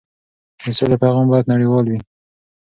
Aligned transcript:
د 0.63 0.65
سولې 0.77 0.97
پیغام 1.03 1.25
باید 1.31 1.51
نړیوال 1.53 1.85
وي. 1.87 1.99